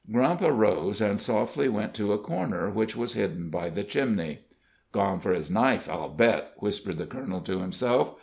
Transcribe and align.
Grump 0.11 0.41
arose, 0.41 0.99
and 0.99 1.19
softly 1.19 1.69
went 1.69 1.93
to 1.93 2.11
a 2.11 2.17
corner 2.17 2.71
which 2.71 2.95
was 2.97 3.13
hidden 3.13 3.51
by 3.51 3.69
the 3.69 3.83
chimney. 3.83 4.39
"Gone 4.91 5.19
for 5.19 5.31
his 5.31 5.51
knife, 5.51 5.87
I'll 5.87 6.09
bet," 6.09 6.53
whispered 6.57 6.97
the 6.97 7.05
colonel 7.05 7.41
to 7.41 7.59
himself. 7.59 8.15